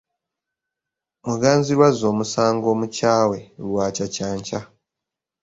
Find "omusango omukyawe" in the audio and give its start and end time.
2.13-3.39